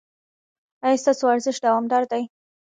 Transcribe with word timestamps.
ایا 0.85 0.99
ستاسو 1.03 1.23
ورزش 1.27 1.57
دوامدار 1.65 2.03
دی؟ 2.11 2.23